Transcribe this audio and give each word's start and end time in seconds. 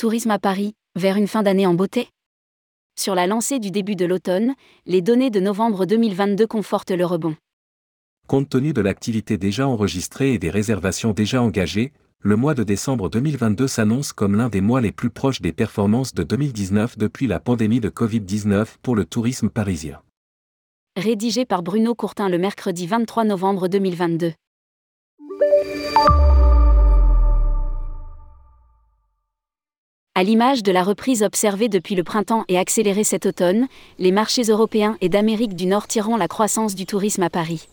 Tourisme 0.00 0.30
à 0.30 0.38
Paris, 0.38 0.72
vers 0.96 1.18
une 1.18 1.26
fin 1.26 1.42
d'année 1.42 1.66
en 1.66 1.74
beauté 1.74 2.08
Sur 2.98 3.14
la 3.14 3.26
lancée 3.26 3.58
du 3.58 3.70
début 3.70 3.96
de 3.96 4.06
l'automne, 4.06 4.54
les 4.86 5.02
données 5.02 5.28
de 5.28 5.40
novembre 5.40 5.84
2022 5.84 6.46
confortent 6.46 6.92
le 6.92 7.04
rebond. 7.04 7.36
Compte 8.26 8.48
tenu 8.48 8.72
de 8.72 8.80
l'activité 8.80 9.36
déjà 9.36 9.68
enregistrée 9.68 10.32
et 10.32 10.38
des 10.38 10.48
réservations 10.48 11.12
déjà 11.12 11.42
engagées, 11.42 11.92
le 12.20 12.36
mois 12.36 12.54
de 12.54 12.62
décembre 12.62 13.10
2022 13.10 13.68
s'annonce 13.68 14.14
comme 14.14 14.36
l'un 14.36 14.48
des 14.48 14.62
mois 14.62 14.80
les 14.80 14.90
plus 14.90 15.10
proches 15.10 15.42
des 15.42 15.52
performances 15.52 16.14
de 16.14 16.22
2019 16.22 16.96
depuis 16.96 17.26
la 17.26 17.38
pandémie 17.38 17.80
de 17.80 17.90
Covid-19 17.90 18.76
pour 18.80 18.96
le 18.96 19.04
tourisme 19.04 19.50
parisien. 19.50 20.00
Rédigé 20.96 21.44
par 21.44 21.62
Bruno 21.62 21.94
Courtin 21.94 22.30
le 22.30 22.38
mercredi 22.38 22.86
23 22.86 23.24
novembre 23.24 23.68
2022. 23.68 24.32
À 30.16 30.24
l'image 30.24 30.64
de 30.64 30.72
la 30.72 30.82
reprise 30.82 31.22
observée 31.22 31.68
depuis 31.68 31.94
le 31.94 32.02
printemps 32.02 32.44
et 32.48 32.58
accélérée 32.58 33.04
cet 33.04 33.26
automne, 33.26 33.68
les 34.00 34.10
marchés 34.10 34.42
européens 34.42 34.96
et 35.00 35.08
d'Amérique 35.08 35.54
du 35.54 35.66
Nord 35.66 35.86
tireront 35.86 36.16
la 36.16 36.26
croissance 36.26 36.74
du 36.74 36.84
tourisme 36.84 37.22
à 37.22 37.30
Paris. 37.30 37.68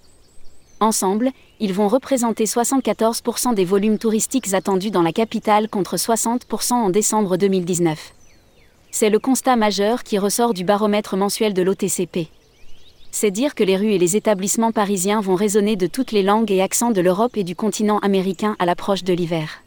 Ensemble, 0.79 1.31
ils 1.59 1.73
vont 1.73 1.87
représenter 1.87 2.43
74% 2.43 3.55
des 3.55 3.65
volumes 3.65 3.97
touristiques 3.97 4.53
attendus 4.53 4.91
dans 4.91 5.01
la 5.01 5.13
capitale 5.13 5.67
contre 5.67 5.95
60% 5.95 6.73
en 6.73 6.89
décembre 6.91 7.37
2019. 7.37 8.13
C'est 8.91 9.09
le 9.09 9.17
constat 9.17 9.55
majeur 9.55 10.03
qui 10.03 10.19
ressort 10.19 10.53
du 10.53 10.63
baromètre 10.63 11.17
mensuel 11.17 11.55
de 11.55 11.63
l'OTCP. 11.63 12.27
C'est 13.09 13.31
dire 13.31 13.55
que 13.55 13.63
les 13.63 13.77
rues 13.77 13.93
et 13.93 13.97
les 13.97 14.15
établissements 14.15 14.71
parisiens 14.71 15.21
vont 15.21 15.35
résonner 15.35 15.75
de 15.75 15.87
toutes 15.87 16.11
les 16.11 16.21
langues 16.21 16.51
et 16.51 16.61
accents 16.61 16.91
de 16.91 17.01
l'Europe 17.01 17.35
et 17.35 17.43
du 17.43 17.55
continent 17.55 17.97
américain 17.97 18.55
à 18.59 18.67
l'approche 18.67 19.03
de 19.03 19.13
l'hiver 19.13 19.63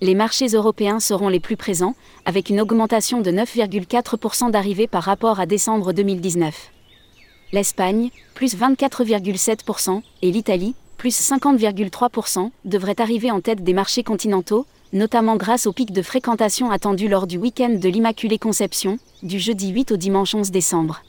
les 0.00 0.14
marchés 0.14 0.48
européens 0.48 0.98
seront 0.98 1.28
les 1.28 1.40
plus 1.40 1.56
présents, 1.56 1.94
avec 2.24 2.48
une 2.48 2.60
augmentation 2.60 3.20
de 3.20 3.30
9,4% 3.30 4.50
d'arrivées 4.50 4.86
par 4.86 5.02
rapport 5.02 5.40
à 5.40 5.46
décembre 5.46 5.92
2019. 5.92 6.70
L'Espagne, 7.52 8.10
plus 8.34 8.56
24,7%, 8.56 10.02
et 10.22 10.30
l'Italie, 10.30 10.74
plus 10.96 11.18
50,3%, 11.20 12.50
devraient 12.64 13.00
arriver 13.00 13.30
en 13.30 13.40
tête 13.40 13.62
des 13.62 13.74
marchés 13.74 14.02
continentaux, 14.02 14.66
notamment 14.92 15.36
grâce 15.36 15.66
au 15.66 15.72
pic 15.72 15.92
de 15.92 16.02
fréquentation 16.02 16.70
attendu 16.70 17.08
lors 17.08 17.26
du 17.26 17.36
week-end 17.36 17.70
de 17.70 17.88
l'Immaculée 17.88 18.38
Conception, 18.38 18.98
du 19.22 19.38
jeudi 19.38 19.68
8 19.70 19.92
au 19.92 19.96
dimanche 19.96 20.34
11 20.34 20.50
décembre. 20.50 21.02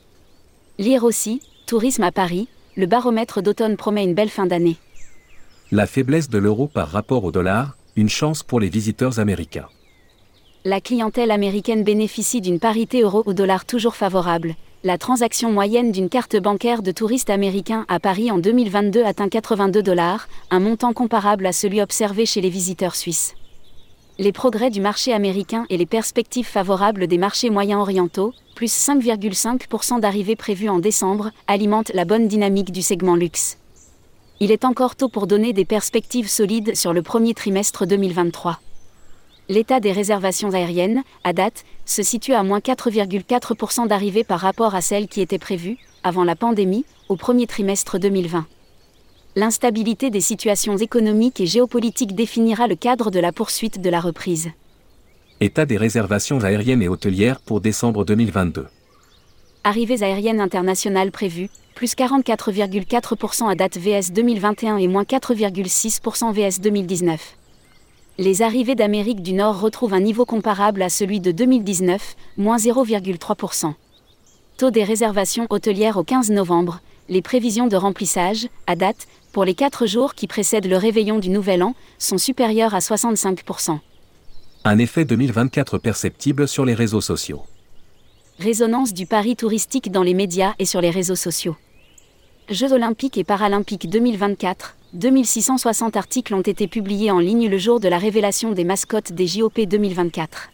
Lire 0.80 1.04
aussi, 1.04 1.42
Tourisme 1.66 2.04
à 2.04 2.12
Paris, 2.12 2.50
le 2.76 2.86
baromètre 2.86 3.42
d'automne 3.42 3.78
promet 3.78 4.04
une 4.04 4.14
belle 4.14 4.30
fin 4.30 4.46
d'année. 4.46 4.78
La 5.72 5.88
faiblesse 5.88 6.30
de 6.30 6.38
l'euro 6.38 6.68
par 6.68 6.90
rapport 6.90 7.24
au 7.24 7.32
dollar, 7.32 7.78
une 7.96 8.10
chance 8.10 8.44
pour 8.44 8.60
les 8.60 8.70
visiteurs 8.70 9.20
américains. 9.20 9.68
La 10.64 10.80
clientèle 10.80 11.32
américaine 11.32 11.84
bénéficie 11.84 12.40
d'une 12.40 12.60
parité 12.60 13.02
euro 13.02 13.24
au 13.26 13.34
dollar 13.34 13.66
toujours 13.66 13.96
favorable. 13.96 14.56
La 14.84 14.98
transaction 14.98 15.52
moyenne 15.52 15.92
d'une 15.92 16.10
carte 16.10 16.38
bancaire 16.38 16.82
de 16.82 16.92
touristes 16.92 17.30
américains 17.30 17.86
à 17.88 18.00
Paris 18.00 18.32
en 18.32 18.38
2022 18.38 19.04
atteint 19.04 19.30
82 19.30 19.84
dollars, 19.84 20.28
un 20.50 20.60
montant 20.60 20.94
comparable 20.94 21.46
à 21.46 21.52
celui 21.52 21.82
observé 21.82 22.26
chez 22.26 22.42
les 22.42 22.50
visiteurs 22.50 22.96
suisses. 22.96 23.36
Les 24.20 24.32
progrès 24.32 24.70
du 24.70 24.82
marché 24.82 25.14
américain 25.14 25.66
et 25.70 25.78
les 25.78 25.86
perspectives 25.86 26.46
favorables 26.46 27.08
des 27.08 27.18
marchés 27.18 27.50
moyens 27.50 27.82
orientaux, 27.82 28.34
plus 28.56 28.72
5,5% 28.72 30.00
d'arrivées 30.00 30.36
prévues 30.36 30.70
en 30.70 30.80
décembre, 30.80 31.32
alimentent 31.48 31.92
la 31.94 32.06
bonne 32.06 32.28
dynamique 32.28 32.72
du 32.72 32.82
segment 32.82 33.16
luxe 33.16 33.58
il 34.42 34.52
est 34.52 34.66
encore 34.66 34.96
tôt 34.96 35.08
pour 35.08 35.28
donner 35.28 35.54
des 35.54 35.66
perspectives 35.66 36.28
solides 36.28 36.76
sur 36.76 36.94
le 36.94 37.04
premier 37.04 37.36
trimestre 37.36 37.86
2023. 37.86 38.60
L'état 39.50 39.80
des 39.80 39.92
réservations 39.92 40.52
aériennes, 40.56 41.04
à 41.24 41.32
date, 41.32 41.64
se 41.86 42.02
situe 42.02 42.34
à 42.34 42.42
moins 42.42 42.58
4,4% 42.58 43.88
d'arrivées 43.88 44.24
par 44.24 44.40
rapport 44.40 44.74
à 44.74 44.82
celles 44.82 45.08
qui 45.08 45.22
étaient 45.22 45.38
prévues, 45.38 45.78
avant 46.04 46.24
la 46.24 46.36
pandémie, 46.36 46.86
au 47.08 47.18
premier 47.18 47.46
trimestre 47.46 48.00
2020. 48.00 48.48
L'instabilité 49.36 50.10
des 50.10 50.22
situations 50.22 50.76
économiques 50.76 51.40
et 51.40 51.46
géopolitiques 51.46 52.16
définira 52.16 52.68
le 52.68 52.76
cadre 52.76 53.12
de 53.12 53.20
la 53.20 53.32
poursuite 53.32 53.80
de 53.80 53.90
la 53.92 54.00
reprise. 54.00 54.50
État 55.40 55.68
des 55.68 55.78
réservations 55.78 56.44
aériennes 56.44 56.82
et 56.82 56.88
hôtelières 56.88 57.42
pour 57.42 57.62
décembre 57.62 58.06
2022. 58.06 58.66
Arrivées 59.64 60.02
aériennes 60.02 60.42
internationales 60.42 61.12
prévues, 61.12 61.52
plus 61.76 61.96
44,4% 61.96 63.50
à 63.50 63.56
date 63.56 63.78
VS 63.78 64.12
2021 64.12 64.78
et 64.78 64.88
moins 64.88 65.04
4,6% 65.04 66.34
VS 66.34 66.62
2019. 66.62 67.38
Les 68.18 68.42
arrivées 68.42 68.76
d'Amérique 68.76 69.22
du 69.22 69.34
Nord 69.34 69.60
retrouvent 69.60 69.94
un 69.94 70.00
niveau 70.00 70.26
comparable 70.26 70.82
à 70.82 70.90
celui 70.90 71.20
de 71.20 71.32
2019, 71.32 72.16
moins 72.38 72.58
0,3%. 72.58 73.74
Taux 74.58 74.72
des 74.72 74.84
réservations 74.84 75.48
hôtelières 75.50 75.98
au 75.98 76.04
15 76.04 76.30
novembre, 76.30 76.82
les 77.10 77.22
prévisions 77.22 77.68
de 77.68 77.76
remplissage, 77.76 78.48
à 78.68 78.76
date, 78.76 79.08
pour 79.32 79.44
les 79.44 79.56
4 79.56 79.88
jours 79.88 80.14
qui 80.14 80.28
précèdent 80.28 80.68
le 80.68 80.78
réveillon 80.78 81.20
du 81.20 81.30
Nouvel 81.30 81.64
An, 81.64 81.74
sont 81.98 82.18
supérieures 82.18 82.76
à 82.76 82.80
65%. 82.80 83.80
Un 84.64 84.78
effet 84.78 85.06
2024 85.06 85.80
perceptible 85.80 86.48
sur 86.48 86.66
les 86.66 86.76
réseaux 86.76 87.02
sociaux. 87.02 87.42
Résonance 88.42 88.96
du 88.96 89.06
pari 89.06 89.36
touristique 89.36 89.92
dans 89.92 90.02
les 90.02 90.16
médias 90.16 90.56
et 90.58 90.66
sur 90.66 90.82
les 90.82 90.90
réseaux 90.90 91.16
sociaux. 91.16 91.56
Jeux 92.50 92.74
olympiques 92.74 93.20
et 93.20 93.24
paralympiques 93.24 93.88
2024, 93.88 94.78
2660 94.94 95.96
articles 95.96 96.34
ont 96.34 96.42
été 96.42 96.68
publiés 96.68 97.12
en 97.12 97.20
ligne 97.20 97.48
le 97.48 97.60
jour 97.60 97.80
de 97.80 97.88
la 97.88 98.00
révélation 98.00 98.52
des 98.52 98.64
mascottes 98.64 99.12
des 99.12 99.28
JOP 99.28 99.62
2024. 99.62 100.50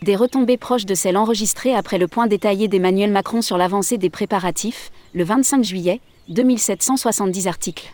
Des 0.00 0.16
retombées 0.16 0.56
proches 0.56 0.86
de 0.86 0.94
celles 0.94 1.18
enregistrées 1.18 1.74
après 1.74 1.98
le 1.98 2.08
point 2.08 2.28
détaillé 2.28 2.66
d'Emmanuel 2.66 3.10
Macron 3.10 3.42
sur 3.42 3.58
l'avancée 3.58 3.98
des 3.98 4.08
préparatifs, 4.08 4.90
le 5.12 5.24
25 5.24 5.62
juillet, 5.64 6.00
2770 6.30 7.46
articles. 7.46 7.92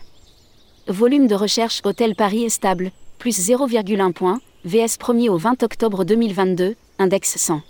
Volume 0.87 1.27
de 1.27 1.35
recherche 1.35 1.81
Hôtel 1.83 2.15
Paris 2.15 2.45
est 2.45 2.49
stable, 2.49 2.93
plus 3.17 3.37
0,1 3.37 4.13
point, 4.13 4.39
VS 4.63 4.95
1er 4.97 5.27
au 5.27 5.37
20 5.37 5.61
octobre 5.63 6.05
2022, 6.05 6.77
index 6.99 7.35
100 7.35 7.61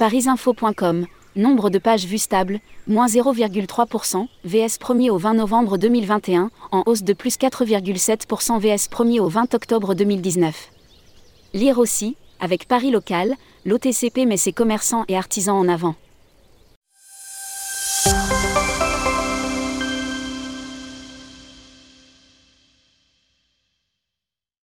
parisinfo.com, 0.00 1.04
nombre 1.36 1.68
de 1.68 1.78
pages 1.78 2.06
vues 2.06 2.22
stable, 2.22 2.60
moins 2.86 3.06
0,3%, 3.06 4.26
VS 4.46 4.78
1er 4.80 5.10
au 5.10 5.18
20 5.18 5.34
novembre 5.34 5.76
2021, 5.76 6.50
en 6.72 6.82
hausse 6.86 7.02
de 7.02 7.12
plus 7.12 7.36
4,7% 7.36 8.58
VS 8.58 8.88
1er 8.88 9.20
au 9.20 9.28
20 9.28 9.52
octobre 9.52 9.92
2019. 9.94 10.70
Lire 11.52 11.78
aussi, 11.78 12.16
avec 12.40 12.66
Paris 12.66 12.90
Local, 12.90 13.34
l'OTCP 13.66 14.24
met 14.24 14.38
ses 14.38 14.54
commerçants 14.54 15.04
et 15.08 15.18
artisans 15.18 15.56
en 15.56 15.68
avant. 15.68 15.96